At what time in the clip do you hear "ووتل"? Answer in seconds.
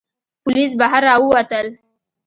1.19-1.67